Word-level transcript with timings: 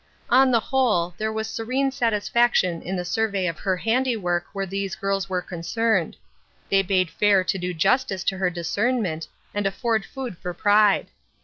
On 0.31 0.49
the 0.49 0.59
whole, 0.59 1.13
there 1.19 1.31
was 1.31 1.47
serene 1.47 1.91
satisfaction 1.91 2.81
in 2.81 2.95
the 2.95 3.05
survey 3.05 3.45
of 3.45 3.59
her 3.59 3.77
handiwork 3.77 4.45
where 4.51 4.65
these 4.65 4.95
girls 4.95 5.29
were 5.29 5.43
concerned; 5.43 6.17
they 6.69 6.81
bade 6.81 7.11
fair 7.11 7.43
to 7.43 7.57
do 7.59 7.71
justice 7.71 8.23
to 8.23 8.37
her 8.39 8.49
discernment, 8.49 9.27
and 9.53 9.67
afford 9.67 10.03
food 10.03 10.39
for 10.39 10.55
pride. 10.55 11.09